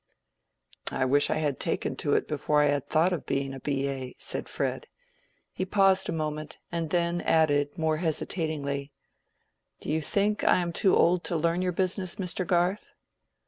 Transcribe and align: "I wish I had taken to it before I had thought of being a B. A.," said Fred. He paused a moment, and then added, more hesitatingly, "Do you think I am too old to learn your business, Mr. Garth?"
"I 0.91 1.05
wish 1.05 1.29
I 1.29 1.35
had 1.35 1.59
taken 1.59 1.95
to 1.97 2.13
it 2.13 2.27
before 2.27 2.59
I 2.63 2.69
had 2.69 2.89
thought 2.89 3.13
of 3.13 3.27
being 3.27 3.53
a 3.53 3.59
B. 3.59 3.87
A.," 3.87 4.15
said 4.17 4.49
Fred. 4.49 4.87
He 5.51 5.63
paused 5.63 6.09
a 6.09 6.11
moment, 6.11 6.57
and 6.71 6.89
then 6.89 7.21
added, 7.21 7.77
more 7.77 7.97
hesitatingly, 7.97 8.91
"Do 9.79 9.89
you 9.91 10.01
think 10.01 10.43
I 10.43 10.57
am 10.57 10.73
too 10.73 10.95
old 10.95 11.23
to 11.25 11.37
learn 11.37 11.61
your 11.61 11.71
business, 11.71 12.15
Mr. 12.15 12.47
Garth?" 12.47 12.89